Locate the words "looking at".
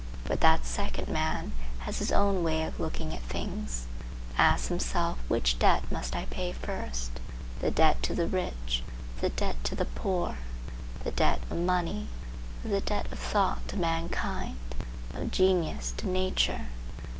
2.79-3.21